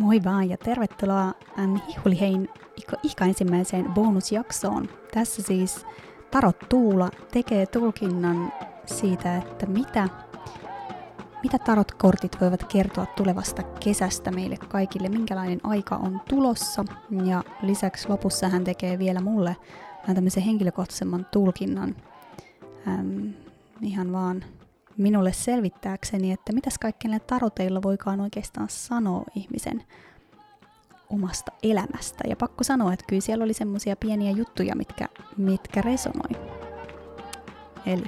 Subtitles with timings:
[0.00, 1.34] Moi vaan ja tervetuloa
[1.88, 2.48] Hihulihein
[3.02, 4.88] ihan ensimmäiseen bonusjaksoon.
[5.14, 5.86] Tässä siis
[6.30, 8.52] Tarot Tuula tekee tulkinnan
[8.86, 10.08] siitä, että mitä,
[11.42, 16.84] mitä tarot-kortit voivat kertoa tulevasta kesästä meille kaikille, minkälainen aika on tulossa.
[17.24, 19.56] Ja lisäksi lopussa hän tekee vielä mulle
[20.02, 21.96] vähän tämmöisen henkilökohtaisemman tulkinnan
[22.88, 23.28] ähm,
[23.82, 24.44] ihan vaan
[25.02, 29.84] minulle selvittääkseni, että mitäs kaikkea taroteilla voikaan oikeastaan sanoa ihmisen
[31.10, 32.24] omasta elämästä.
[32.28, 36.50] Ja pakko sanoa, että kyllä siellä oli semmoisia pieniä juttuja, mitkä, mitkä resonoi.
[37.86, 38.04] Eli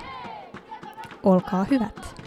[1.23, 2.23] olkaa hyvät.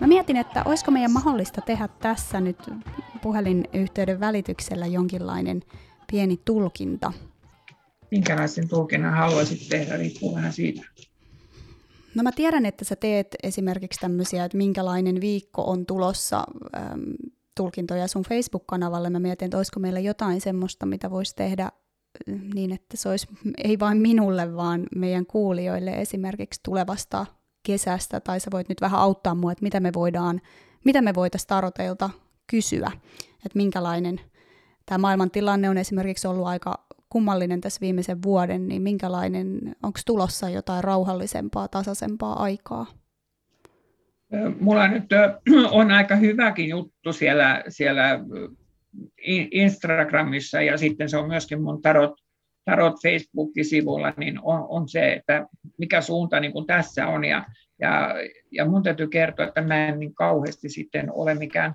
[0.00, 2.58] Mä mietin, että olisiko meidän mahdollista tehdä tässä nyt
[3.22, 5.62] puhelinyhteyden välityksellä jonkinlainen
[6.10, 7.12] pieni tulkinta
[8.10, 10.82] minkälaisen tulkinnan haluaisit tehdä, riippuu vähän siitä.
[12.14, 16.44] No mä tiedän, että sä teet esimerkiksi tämmöisiä, että minkälainen viikko on tulossa
[16.76, 17.00] ähm,
[17.56, 19.10] tulkintoja sun Facebook-kanavalle.
[19.10, 23.28] Mä mietin, että olisiko meillä jotain semmoista, mitä voisi tehdä äh, niin, että se olisi
[23.64, 27.26] ei vain minulle, vaan meidän kuulijoille esimerkiksi tulevasta
[27.62, 30.40] kesästä, tai sä voit nyt vähän auttaa mua, että mitä me voidaan,
[30.84, 32.10] mitä me voitaisiin taroteilta
[32.46, 32.90] kysyä,
[33.46, 34.20] että minkälainen
[34.86, 40.48] tämä maailman tilanne on esimerkiksi ollut aika kummallinen tässä viimeisen vuoden, niin minkälainen, onko tulossa
[40.48, 42.86] jotain rauhallisempaa, tasaisempaa aikaa?
[44.60, 45.04] Mulla nyt
[45.70, 48.20] on aika hyväkin juttu siellä, siellä
[49.50, 52.14] Instagramissa ja sitten se on myöskin mun tarot,
[52.64, 55.46] tarot Facebook-sivulla, niin on, on se, että
[55.78, 57.24] mikä suunta niin kuin tässä on.
[57.24, 57.44] Ja,
[57.80, 58.14] ja,
[58.50, 61.74] ja mun täytyy kertoa, että mä en niin kauheasti sitten ole mikään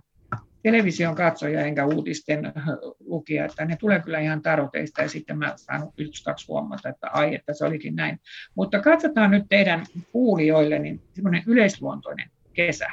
[0.66, 2.54] television katsoja enkä uutisten
[3.00, 7.10] lukija, että ne tulee kyllä ihan taroteista ja sitten mä saan yksi, kaksi huomata, että
[7.10, 8.20] ai, että se olikin näin.
[8.56, 12.88] Mutta katsotaan nyt teidän kuulijoille niin semmoinen yleisluontoinen kesä.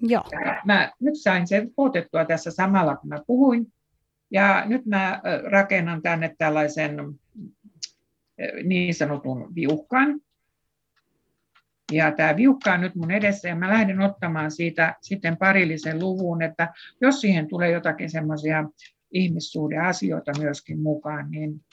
[0.00, 0.24] Joo.
[0.64, 3.72] mä nyt sain sen otettua tässä samalla, kun mä puhuin.
[4.30, 6.96] Ja nyt mä rakennan tänne tällaisen
[8.64, 10.20] niin sanotun viuhkan,
[11.90, 16.42] ja tämä viukka on nyt mun edessä ja mä lähden ottamaan siitä sitten parillisen luvun,
[16.42, 18.64] että jos siihen tulee jotakin semmoisia
[19.12, 21.64] ihmissuhdeasioita myöskin mukaan, niin,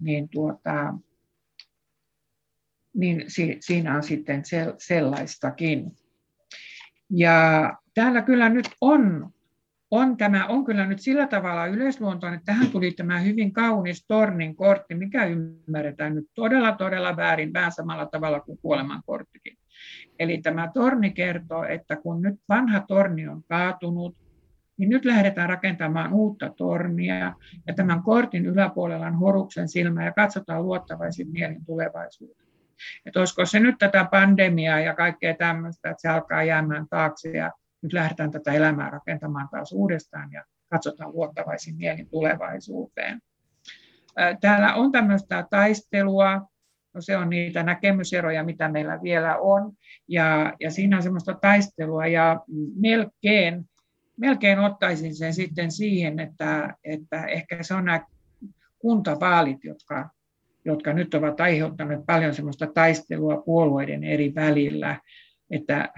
[0.00, 0.94] niin, tuota,
[2.94, 4.42] niin si, siinä on sitten
[4.78, 5.92] sellaistakin.
[7.10, 9.30] Ja täällä kyllä nyt on,
[9.90, 14.56] on, tämä on kyllä nyt sillä tavalla yleisluontoinen, että tähän tuli tämä hyvin kaunis tornin
[14.56, 19.61] kortti, mikä ymmärretään nyt todella, todella väärin, vähän samalla tavalla kuin kuoleman korttikin.
[20.18, 24.16] Eli tämä torni kertoo, että kun nyt vanha torni on kaatunut,
[24.76, 27.34] niin nyt lähdetään rakentamaan uutta tornia,
[27.66, 32.48] ja tämän kortin yläpuolella on horuksen silmä, ja katsotaan luottavaisin mielin tulevaisuuteen.
[33.06, 37.52] Että olisiko se nyt tätä pandemiaa ja kaikkea tämmöistä, että se alkaa jäämään taakse, ja
[37.82, 43.20] nyt lähdetään tätä elämää rakentamaan taas uudestaan, ja katsotaan luottavaisin mielin tulevaisuuteen.
[44.40, 46.51] Täällä on tämmöistä taistelua,
[46.94, 49.72] No se on niitä näkemyseroja, mitä meillä vielä on.
[50.08, 52.40] Ja, ja siinä on semmoista taistelua ja
[52.76, 53.64] melkein,
[54.16, 58.06] melkein ottaisin sen sitten siihen, että, että ehkä se on nämä
[58.78, 60.10] kuntavaalit, jotka,
[60.64, 65.00] jotka nyt ovat aiheuttaneet paljon semmoista taistelua puolueiden eri välillä,
[65.50, 65.88] että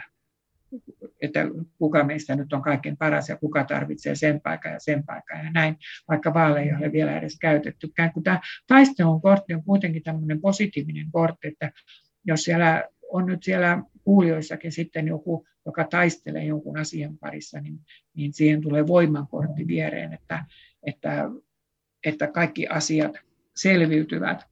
[1.23, 1.41] että
[1.79, 5.51] kuka meistä nyt on kaikkein paras ja kuka tarvitsee sen paikan ja sen paikan ja
[5.51, 5.77] näin,
[6.09, 8.13] vaikka vaaleja ei ole vielä edes käytettykään.
[8.13, 11.73] Kun tämä taistelun kortti on kuitenkin tämmöinen positiivinen kortti, että
[12.25, 17.81] jos siellä on nyt siellä kuulijoissakin sitten joku, joka taistelee jonkun asian parissa, niin,
[18.15, 20.45] niin siihen tulee voimankortti viereen, että,
[20.83, 21.31] että,
[22.05, 23.17] että kaikki asiat
[23.57, 24.47] selviytyvät.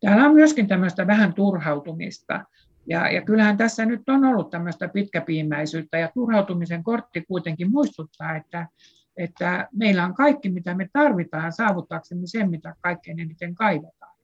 [0.00, 2.44] Täällä on myöskin tämmöistä vähän turhautumista.
[2.86, 8.68] Ja, ja kyllähän tässä nyt on ollut tämmöistä pitkäpiimäisyyttä ja turhautumisen kortti kuitenkin muistuttaa, että,
[9.16, 14.14] että meillä on kaikki, mitä me tarvitaan saavuttaaksemme sen, mitä kaikkein eniten kaivataan.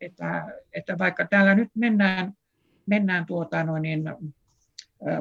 [0.00, 2.32] Että, että vaikka täällä nyt mennään,
[2.86, 4.04] mennään tuota noin niin,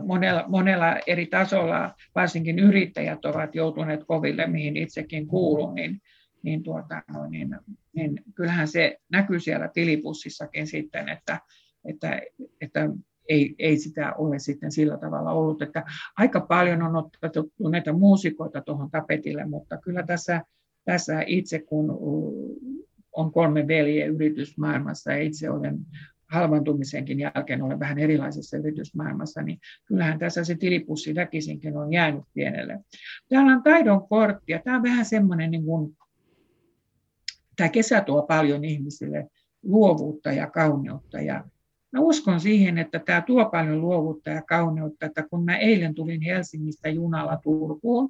[0.05, 6.01] monella, monella eri tasolla, varsinkin yrittäjät ovat joutuneet koville, mihin itsekin kuulun, niin,
[6.43, 7.57] niin, tuota, noin, niin,
[7.93, 11.39] niin kyllähän se näkyy siellä tilipussissakin sitten, että,
[11.85, 12.21] että,
[12.61, 12.89] että
[13.29, 15.83] ei, ei sitä ole sitten sillä tavalla ollut, että
[16.17, 20.41] aika paljon on otettu näitä muusikoita tuohon tapetille, mutta kyllä tässä,
[20.85, 21.99] tässä itse kun
[23.11, 25.77] on kolme veljeä yritysmaailmassa ja itse olen
[26.27, 32.79] halvantumisenkin jälkeen olen vähän erilaisessa yritysmaailmassa, niin kyllähän tässä se tilipussi väkisinkin on jäänyt pienelle.
[33.29, 35.97] Täällä on taidon kortti ja tämä on vähän semmoinen, niin kuin,
[37.55, 39.27] tämä kesä tuo paljon ihmisille
[39.63, 41.43] luovuutta ja kauneutta ja
[41.95, 46.21] mä uskon siihen, että tämä tuo paljon luovuutta ja kauneutta, että kun mä eilen tulin
[46.21, 48.09] Helsingistä junalla Turkuun,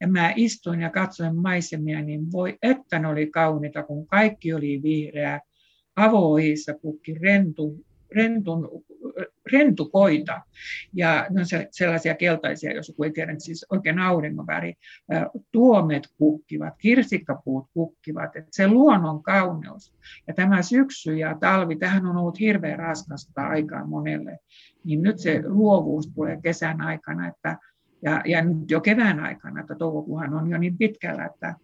[0.00, 4.82] ja mä istuin ja katsoin maisemia, niin voi että ne oli kauniita, kun kaikki oli
[4.82, 5.40] vihreää.
[5.96, 7.84] Avoihissa pukki rentu,
[8.14, 8.68] rentun,
[9.52, 10.42] rentukoita.
[10.92, 14.74] Ja ne on sellaisia keltaisia, jos joku ei tiedä, siis oikein auringon väri.
[15.52, 18.36] Tuomet kukkivat, kirsikkapuut kukkivat.
[18.36, 19.94] Että se luonnon kauneus.
[20.26, 24.38] Ja tämä syksy ja talvi, tähän on ollut hirveän raskasta aikaa monelle.
[24.84, 27.56] Niin nyt se luovuus tulee kesän aikana, että
[28.02, 31.54] ja, ja nyt jo kevään aikana, että toukokuuhan on jo niin pitkällä, että,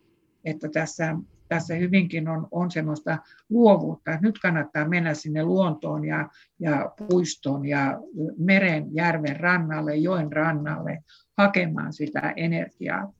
[0.44, 1.16] että tässä,
[1.48, 3.18] tässä hyvinkin on, on semmoista
[3.50, 6.28] luovuutta, että nyt kannattaa mennä sinne luontoon ja,
[6.60, 8.00] ja puistoon ja
[8.38, 11.02] meren, järven rannalle, joen rannalle
[11.38, 13.12] hakemaan sitä energiaa.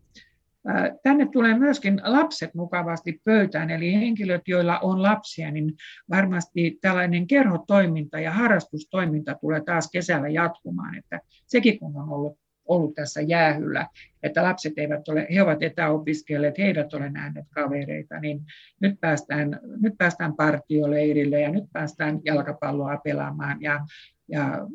[1.03, 5.75] Tänne tulee myöskin lapset mukavasti pöytään, eli henkilöt, joilla on lapsia, niin
[6.11, 12.95] varmasti tällainen kerhotoiminta ja harrastustoiminta tulee taas kesällä jatkumaan, että sekin kun on ollut ollut
[12.95, 13.87] tässä jäähyllä,
[14.23, 18.41] että lapset eivät ole, he ovat etäopiskelleet, he eivät ole nähneet kavereita, niin
[18.81, 23.81] nyt päästään, nyt päästään partioleirille ja nyt päästään jalkapalloa pelaamaan ja,
[24.29, 24.67] ja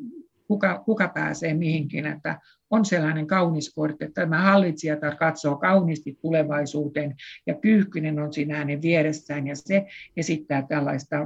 [0.46, 2.38] kuka, kuka pääsee mihinkin, että
[2.70, 7.14] on sellainen kaunis kortti, että tämä hallitsijatar katsoo kauniisti tulevaisuuteen
[7.46, 9.86] ja Pyyhkynen on siinä hänen vieressään ja se
[10.16, 11.16] esittää tällaista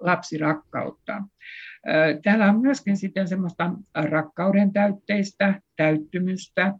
[0.00, 1.22] lapsirakkautta.
[2.22, 6.74] Täällä on myöskin sitten semmoista rakkauden täytteistä, täyttymystä,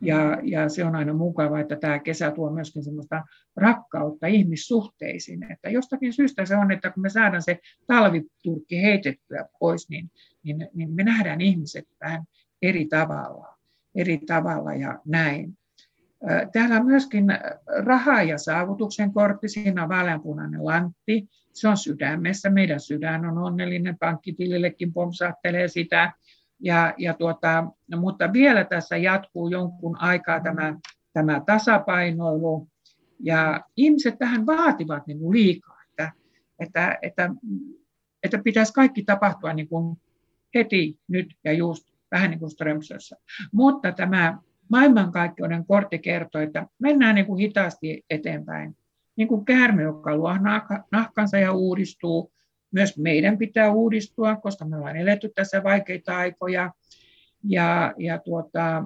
[0.00, 3.24] ja, ja se on aina mukava, että tämä kesä tuo myöskin semmoista
[3.56, 5.52] rakkautta ihmissuhteisiin.
[5.52, 10.10] Että jostakin syystä se on, että kun me saadaan se talviturkki heitettyä pois, niin,
[10.42, 12.24] niin, niin me nähdään ihmiset vähän
[12.62, 13.58] eri tavalla,
[13.94, 15.58] eri tavalla ja näin.
[16.52, 17.24] Täällä on myöskin
[17.84, 23.98] raha- ja saavutuksen kortti, siinä on vaaleanpunainen lantti, se on sydämessä, meidän sydän on onnellinen,
[23.98, 26.12] pankkitilillekin pomsaattelee sitä,
[26.60, 30.78] ja, ja tuota, no, mutta vielä tässä jatkuu jonkun aikaa tämä,
[31.12, 32.68] tämä tasapainoilu,
[33.20, 36.12] ja ihmiset tähän vaativat niin liikaa, että,
[36.58, 37.30] että, että,
[38.22, 39.96] että pitäisi kaikki tapahtua niin kuin
[40.54, 43.16] heti, nyt ja just, vähän niin kuin Strömsössä.
[43.52, 44.38] Mutta tämä
[44.72, 48.76] maailmankaikkeuden kortti kertoo, että mennään niin kuin hitaasti eteenpäin.
[49.16, 50.32] Niin kuin käärme, joka luo
[50.92, 52.32] nahkansa ja uudistuu.
[52.70, 56.72] Myös meidän pitää uudistua, koska me ollaan eletty tässä vaikeita aikoja.
[57.44, 58.84] Ja, ja tuota,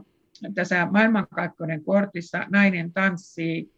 [0.55, 3.71] tässä maailmankaikkeuden kortissa nainen tanssii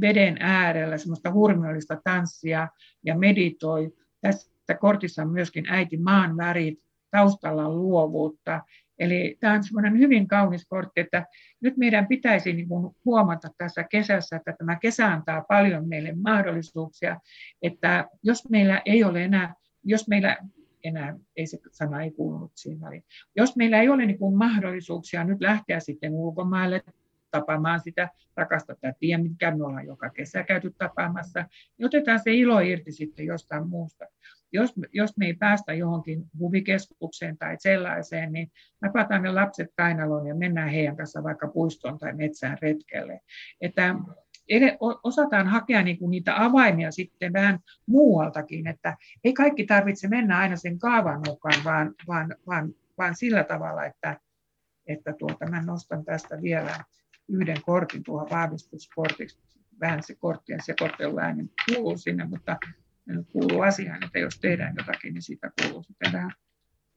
[0.00, 2.68] veden äärellä semmoista hurmiollista tanssia
[3.04, 3.92] ja meditoi.
[4.20, 6.78] Tässä kortissa on myöskin äiti maan värit,
[7.10, 8.60] taustalla on luovuutta
[8.98, 11.26] Eli tämä on semmoinen hyvin kaunis kortti, että
[11.60, 17.20] nyt meidän pitäisi niin kuin huomata tässä kesässä, että tämä kesä antaa paljon meille mahdollisuuksia,
[17.62, 19.54] että jos meillä ei ole enää,
[19.84, 20.36] jos meillä
[20.84, 23.04] enää, ei se sana ei kuulunut siinä väliin,
[23.36, 26.82] jos meillä ei ole niin kuin mahdollisuuksia nyt lähteä sitten ulkomaille
[27.30, 31.44] tapaamaan sitä rakasta tätiä, mitkä me ollaan joka kesä käyty tapaamassa,
[31.78, 34.04] niin otetaan se ilo irti sitten jostain muusta
[34.54, 40.34] jos, jos me ei päästä johonkin huvikeskukseen tai sellaiseen, niin napataan ne lapset kainaloon ja
[40.34, 43.20] mennään heidän kanssa vaikka puistoon tai metsään retkelle.
[43.60, 43.94] Että
[45.02, 50.56] osataan hakea niin kuin niitä avaimia sitten vähän muualtakin, että ei kaikki tarvitse mennä aina
[50.56, 54.20] sen kaavan mukaan, vaan, vaan, vaan, vaan sillä tavalla, että,
[54.86, 56.84] että tuota, mä nostan tästä vielä
[57.28, 59.38] yhden kortin tuohon vahvistuskortiksi.
[59.80, 61.44] Vähän se korttien sekoittelu ääni
[61.74, 62.56] kuuluu sinne, mutta
[63.32, 66.32] kuuluu asiaan, että jos tehdään jotakin, niin siitä kuuluu sitten vähän,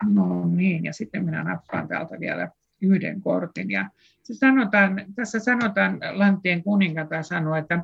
[0.05, 3.71] no niin, ja sitten minä nappaan täältä vielä yhden kortin.
[3.71, 3.89] Ja
[4.23, 7.83] se sanotaan, tässä sanotaan, Lanttien kuningatar sanoo, että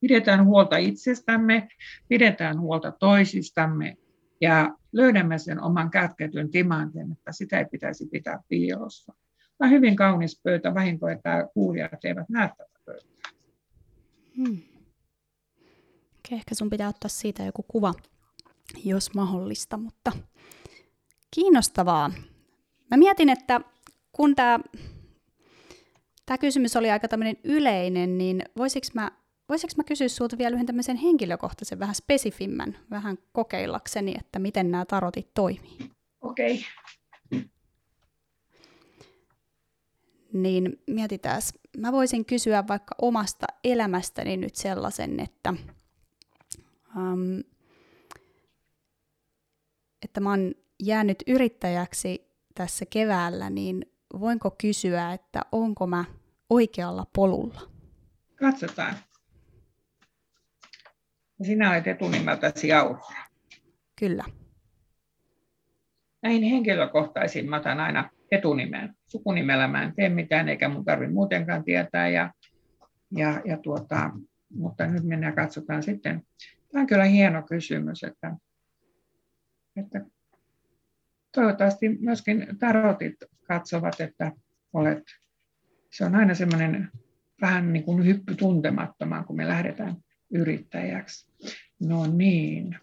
[0.00, 1.68] pidetään huolta itsestämme,
[2.08, 3.96] pidetään huolta toisistamme
[4.40, 9.12] ja löydämme sen oman kätketyn timantin, että sitä ei pitäisi pitää piilossa.
[9.58, 13.30] Tämä on hyvin kaunis pöytä, vahinko, että kuulijat eivät näe tätä pöytää.
[14.36, 14.69] Hmm.
[16.32, 17.94] Ehkä sun pitää ottaa siitä joku kuva,
[18.84, 20.12] jos mahdollista, mutta
[21.30, 22.10] kiinnostavaa.
[22.90, 23.60] Mä mietin, että
[24.12, 24.60] kun tämä
[26.26, 29.10] tää kysymys oli aika tämmöinen yleinen, niin voisiko mä,
[29.48, 34.84] voisiko mä kysyä sulta vielä yhden tämmöisen henkilökohtaisen, vähän spesifimmän, vähän kokeillakseni, että miten nämä
[34.84, 35.78] tarotit toimii?
[36.20, 36.54] Okei.
[36.54, 37.44] Okay.
[40.32, 41.42] Niin mietitään,
[41.76, 45.54] mä voisin kysyä vaikka omasta elämästäni nyt sellaisen, että
[46.96, 47.42] um,
[50.04, 53.86] että mä oon jäänyt yrittäjäksi tässä keväällä, niin
[54.20, 56.04] voinko kysyä, että onko mä
[56.50, 57.60] oikealla polulla?
[58.36, 58.94] Katsotaan.
[61.42, 63.24] Sinä olet etunimeltäsi Aurora.
[63.98, 64.24] Kyllä.
[66.22, 68.94] Näin henkilökohtaisin mä otan aina etunimen.
[69.06, 72.08] Sukunimellä mä en tee mitään, eikä mun tarvitse muutenkaan tietää.
[72.08, 72.32] Ja,
[73.10, 74.10] ja, ja tuota,
[74.54, 76.22] mutta nyt mennään katsotaan sitten.
[76.72, 78.36] Tämä on kyllä hieno kysymys, että,
[79.76, 80.04] että
[81.34, 84.32] toivottavasti myöskin tarotit katsovat, että
[84.72, 85.02] olet,
[85.90, 86.88] se on aina semmoinen
[87.40, 89.96] vähän niin kuin hyppy tuntemattomaan, kun me lähdetään
[90.30, 91.30] yrittäjäksi.
[91.80, 92.78] No niin.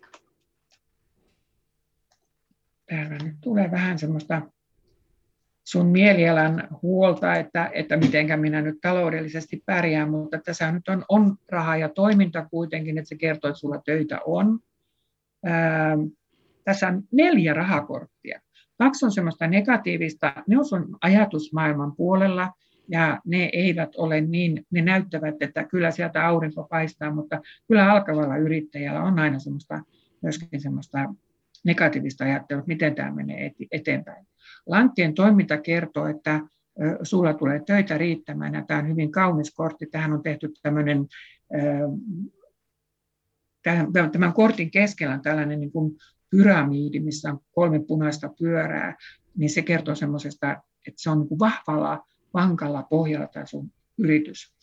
[2.90, 4.42] Täällä nyt tulee vähän semmoista
[5.68, 11.38] sun mielialan huolta, että, että mitenkä minä nyt taloudellisesti pärjään, mutta tässä nyt on, on
[11.50, 14.60] raha ja toiminta kuitenkin, että se kertoo, että sulla töitä on.
[15.46, 15.98] Ää,
[16.64, 18.42] tässä on neljä rahakorttia.
[18.78, 22.52] Kaksi on semmoista negatiivista, ne on sun ajatusmaailman puolella,
[22.90, 28.38] ja ne eivät ole niin, ne näyttävät, että kyllä sieltä aurinko paistaa, mutta kyllä alkavalla
[28.38, 29.82] yrittäjällä on aina semmoista,
[30.22, 31.14] myöskin semmoista
[31.66, 34.28] negatiivista ajattelua, että miten tämä menee eteenpäin.
[34.68, 36.42] Lanttien toiminta kertoo, että
[37.04, 39.86] sulla tulee töitä riittämään, ja tämä on hyvin kaunis kortti.
[39.86, 41.08] Tähän on tehty tämmöinen,
[44.12, 45.96] tämän kortin keskellä on tällainen niin kuin
[46.30, 48.96] pyramiidi, missä on kolme punaista pyörää,
[49.38, 50.52] niin se kertoo semmoisesta,
[50.88, 54.54] että se on niin kuin vahvalla, vankalla pohjalla tämä sun yritys.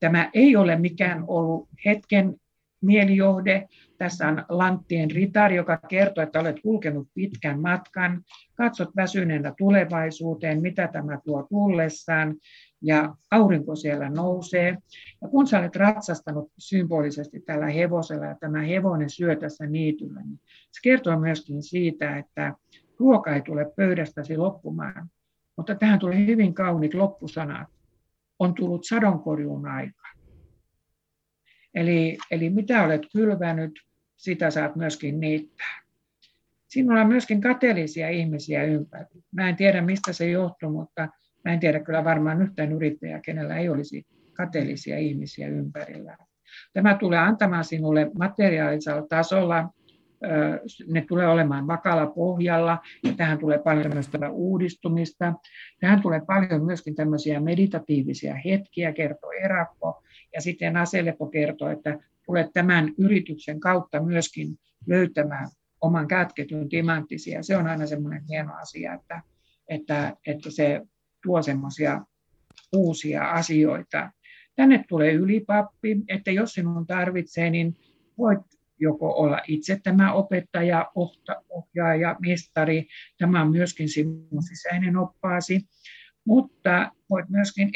[0.00, 2.36] Tämä ei ole mikään ollut hetken
[2.80, 3.68] mielijohde.
[4.00, 8.22] Tässä on Lanttien ritari, joka kertoo, että olet kulkenut pitkän matkan,
[8.54, 12.36] katsot väsyneenä tulevaisuuteen, mitä tämä tuo tullessaan,
[12.82, 14.78] ja aurinko siellä nousee.
[15.22, 20.40] Ja kun sä olet ratsastanut symbolisesti tällä hevosella, ja tämä hevonen syö tässä niityllä, niin
[20.46, 22.54] se kertoo myöskin siitä, että
[22.98, 25.10] ruoka ei tule pöydästäsi loppumaan.
[25.56, 27.68] Mutta tähän tulee hyvin kauniit loppusanat.
[28.38, 30.02] On tullut sadonkorjuun aika.
[31.74, 33.72] Eli, eli mitä olet kylvänyt,
[34.20, 35.82] sitä saat myöskin niittää.
[36.68, 39.06] Sinulla on myöskin kateellisia ihmisiä ympäri.
[39.32, 41.08] Mä en tiedä, mistä se johtuu, mutta
[41.44, 46.16] mä en tiedä kyllä varmaan yhtään yrittäjää, kenellä ei olisi kateellisia ihmisiä ympärillä.
[46.72, 49.68] Tämä tulee antamaan sinulle materiaalisella tasolla
[50.86, 55.32] ne tulee olemaan vakalla pohjalla ja tähän tulee paljon myös uudistumista.
[55.80, 60.02] Tähän tulee paljon myöskin tämmöisiä meditatiivisia hetkiä, kertoo Erakko.
[60.34, 61.98] Ja sitten Aselepo kertoo, että
[62.30, 64.56] tulet tämän yrityksen kautta myöskin
[64.86, 65.48] löytämään
[65.80, 67.42] oman kätketyn timanttisia.
[67.42, 69.22] Se on aina semmoinen hieno asia, että,
[69.68, 70.80] että, että se
[71.22, 72.04] tuo semmoisia
[72.76, 74.10] uusia asioita.
[74.56, 77.76] Tänne tulee ylipappi, että jos sinun tarvitsee, niin
[78.18, 78.40] voit
[78.78, 80.90] joko olla itse tämä opettaja,
[81.48, 82.86] ohjaaja, mestari.
[83.18, 85.60] Tämä on myöskin sinun sisäinen oppaasi.
[86.24, 87.70] Mutta voit myöskin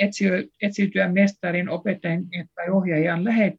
[0.63, 3.59] etsiytyä mestarin, opettajan tai ohjaajan lähe,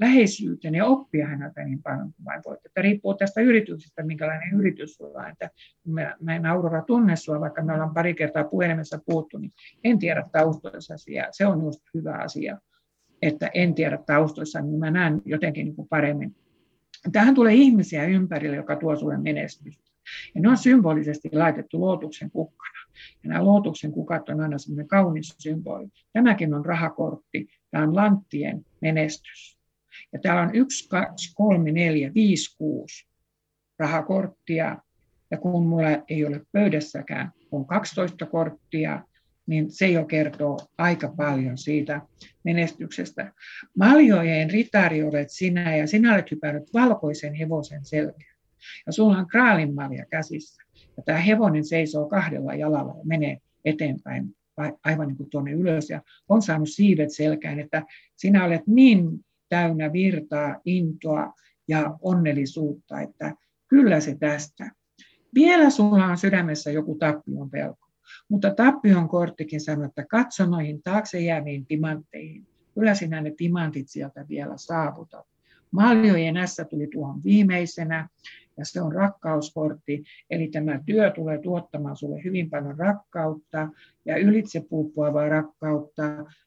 [0.00, 2.66] läheisyyteen ja oppia häneltä niin paljon kuin vain voit.
[2.66, 5.30] Että riippuu tästä yrityksestä, minkälainen yritys sulla on.
[5.30, 5.50] Että
[5.86, 9.52] mä, mä en Aurora tunne sua, vaikka me ollaan pari kertaa puhelimessa puhuttu, niin
[9.84, 12.58] en tiedä taustoissasi ja se on just hyvä asia,
[13.22, 16.34] että en tiedä taustoissa, niin mä näen jotenkin niin kuin paremmin
[17.12, 19.90] Tähän tulee ihmisiä ympärille, joka tuo sinulle menestystä.
[20.34, 22.78] Ja ne on symbolisesti laitettu luotuksen kukkana.
[23.22, 25.88] Ja nämä luotuksen kukat on aina semmoinen kaunis symboli.
[26.12, 27.48] Tämäkin on rahakortti.
[27.70, 29.59] Tämä on lanttien menestys.
[30.12, 33.06] Ja täällä on 1, 2, 3, 4, 5, 6
[33.78, 34.78] rahakorttia.
[35.30, 39.04] Ja kun mulla ei ole pöydässäkään, on 12 korttia,
[39.46, 42.00] niin se jo kertoo aika paljon siitä
[42.44, 43.32] menestyksestä.
[43.78, 48.34] Maljojen ritari olet sinä ja sinä olet hypännyt valkoisen hevosen selkeä.
[48.86, 50.62] Ja sulla on kraalinmalja käsissä.
[50.96, 54.36] Ja tämä hevonen seisoo kahdella jalalla ja menee eteenpäin
[54.84, 57.82] aivan niin kuin tuonne ylös ja on saanut siivet selkään, että
[58.16, 61.34] sinä olet niin täynnä virtaa, intoa
[61.68, 63.34] ja onnellisuutta, että
[63.68, 64.70] kyllä se tästä.
[65.34, 67.86] Vielä sulla on sydämessä joku tappion pelko.
[68.28, 72.46] Mutta tappion korttikin sanoi, että katso noihin taakse jääviin timantteihin.
[72.74, 75.26] Kyllä sinä ne timantit sieltä vielä saavutat.
[75.70, 78.08] Maljojen S tuli tuohon viimeisenä,
[78.60, 80.02] ja se on rakkauskortti.
[80.30, 83.68] Eli tämä työ tulee tuottamaan sinulle hyvin paljon rakkautta
[84.04, 86.02] ja ylitse puuppuavaa rakkautta,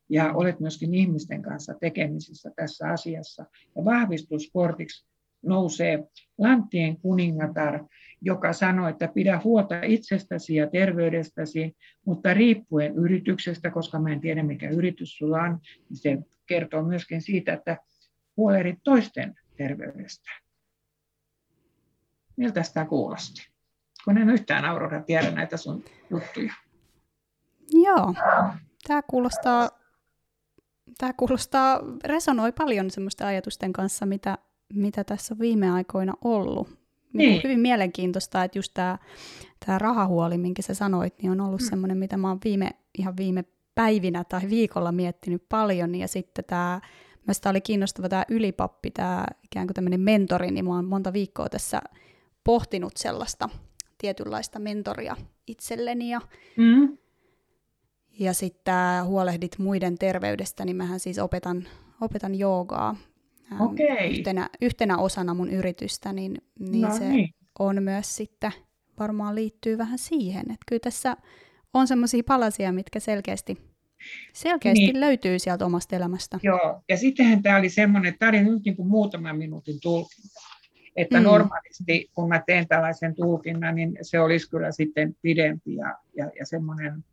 [0.10, 3.46] ja olet myöskin ihmisten kanssa tekemisissä tässä asiassa.
[3.76, 5.06] Ja vahvistuskortiksi
[5.44, 6.04] nousee
[6.38, 7.86] Lanttien kuningatar,
[8.22, 14.44] joka sanoi, että pidä huolta itsestäsi ja terveydestäsi, mutta riippuen yrityksestä, koska mä en tiedä
[14.44, 17.78] mikä yritys sulla on, niin se kertoo myöskin siitä, että
[18.38, 20.43] huolehdit toisten terveydestä.
[22.36, 23.48] Miltä tämä kuulosti?
[24.06, 26.54] Kun en yhtään Aurora tiedä näitä sun juttuja.
[27.72, 28.14] Joo,
[28.88, 29.70] tämä kuulostaa,
[30.98, 34.38] tämä kuulostaa, resonoi paljon semmoisten ajatusten kanssa, mitä,
[34.74, 36.68] mitä tässä on viime aikoina ollut.
[37.14, 37.30] Niin.
[37.30, 37.42] Niin.
[37.44, 38.98] Hyvin mielenkiintoista, että just tämä
[39.66, 41.70] tää rahahuoli, minkä sä sanoit, niin on ollut mm.
[41.70, 43.44] semmoinen, mitä mä oon viime, ihan viime
[43.76, 45.96] päivinä tai viikolla miettinyt paljon.
[45.96, 46.82] Ja sitten tämä,
[47.28, 51.14] myös tää oli kiinnostava tämä ylipappi, tämä ikään kuin tämmöinen mentori, niin mä oon monta
[51.14, 51.82] viikkoa tässä
[52.44, 53.50] pohtinut sellaista
[53.98, 55.16] tietynlaista mentoria
[55.48, 56.22] itselleni ja
[56.58, 56.98] Mm.
[58.20, 61.68] ja sitten huolehdit muiden terveydestä, niin mähän siis opetan,
[62.02, 62.96] opetan joogaa
[63.52, 64.10] äm, Okei.
[64.18, 67.30] yhtenä, yhtenä osana mun yritystä, niin, niin No se niin.
[67.60, 68.52] on myös sitten,
[69.00, 71.18] varmaan liittyy vähän siihen, että kyllä tässä
[71.74, 73.58] on semmoisia palasia, mitkä selkeästi,
[74.34, 75.00] selkeästi Niin.
[75.00, 76.40] löytyy sieltä omasta elämästä.
[76.44, 80.40] Joo, ja sittenhän tämä oli semmoinen, että tämä oli nyt niin kuin muutaman minuutin tulkinta.
[80.96, 81.24] Että Mm.
[81.24, 86.46] normaalisti, kun mä teen tällaisen tulkinnan, niin se olisi kyllä sitten pidempi ja, ja, ja
[86.46, 87.04] semmoinen,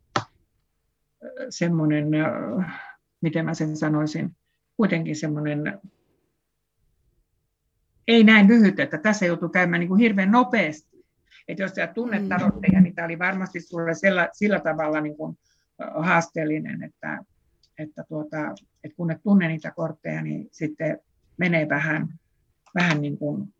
[1.49, 2.07] semmoinen,
[3.21, 4.35] miten mä sen sanoisin,
[4.77, 5.79] kuitenkin semmoinen,
[8.07, 11.05] ei näin lyhyt, että tässä joutuu käymään niin kuin hirveän nopeasti.
[11.47, 12.29] Että jos sä tunnet Mm.
[12.29, 15.37] tarotteja, niin tämä oli varmasti sulle sillä, sillä tavalla niin kuin
[15.95, 17.19] haasteellinen, että,
[17.79, 18.37] että, tuota,
[18.83, 20.99] että kun et tunne niitä kortteja, niin sitten
[21.37, 22.07] menee vähän,
[22.75, 23.53] vähän niin kuin,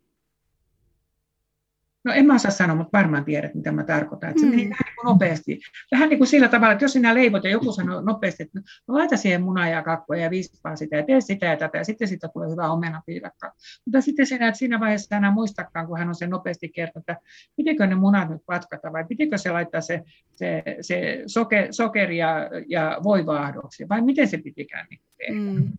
[2.04, 4.30] no en mä osaa sanoa, mutta varmaan tiedät, mitä mä tarkoitan.
[4.30, 4.50] Että se Mm.
[4.50, 5.60] meni vähän niin kuin nopeasti.
[5.92, 8.94] Vähän niin kuin sillä tavalla, että jos sinä leivot ja joku sanoo nopeasti, että no,
[8.94, 12.08] laita siihen munaa ja kakkoa ja vispaa sitä ja tee sitä ja tätä ja sitten
[12.08, 13.52] siitä tulee hyvä omenapiirakka.
[13.86, 17.16] Mutta sitten sinä et siinä vaiheessa enää muistakaan, kun hän on sen nopeasti kertonut, että
[17.56, 20.02] pitikö ne munat nyt patkata vai pitikö se laittaa se,
[20.34, 25.40] se, se soke, sokeri ja, ja voivaahdoksi vai miten se pitikään niin tehdä.
[25.40, 25.72] Mm.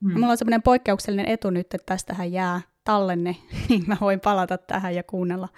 [0.00, 0.12] Mm.
[0.12, 3.36] Mulla on semmoinen poikkeuksellinen etu nyt, että tästähän jää tallenne,
[3.68, 5.48] niin mä voin palata tähän ja kuunnella,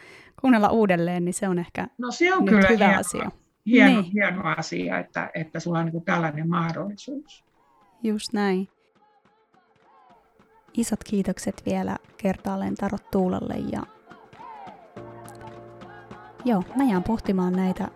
[0.41, 3.31] kuunnella uudelleen, niin se on ehkä No se on nyt kyllä hyvä hieno, asia.
[3.67, 4.13] hieno, Niin.
[4.13, 7.45] hieno asia, että, että sulla on niin tällainen mahdollisuus.
[8.03, 8.69] Just näin.
[10.75, 13.83] Isot kiitokset vielä kertaalleen Tarot Tuulalle ja
[16.45, 17.89] joo, mä jään pohtimaan näitä,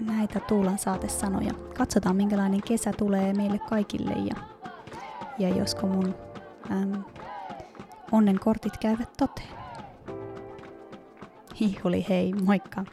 [0.00, 1.54] näitä Tuulan saatesanoja.
[1.78, 4.34] Katsotaan minkälainen kesä tulee meille kaikille ja,
[5.38, 6.14] ja josko mun
[6.70, 7.04] äm,
[8.12, 9.48] onnenkortit käyvät toteen.
[11.60, 12.84] Hihuli hei, moikka!